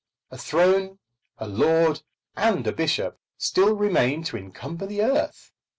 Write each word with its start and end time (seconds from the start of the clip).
A 0.31 0.37
throne, 0.39 0.97
a 1.37 1.47
lord, 1.47 2.01
and 2.35 2.65
a 2.65 2.71
bishop 2.71 3.19
still 3.37 3.75
remain 3.75 4.23
to 4.23 4.35
encumber 4.37 4.87
the 4.87 5.03
earth! 5.03 5.51